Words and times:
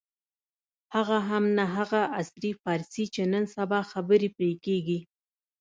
هغه 0.95 1.17
هم 1.29 1.43
نه 1.57 1.65
هغه 1.75 2.01
عصري 2.15 2.51
فارسي 2.61 3.05
چې 3.13 3.21
نن 3.33 3.43
سبا 3.55 3.79
خبرې 3.91 4.29
پرې 4.37 4.51
کېږي. 4.65 4.99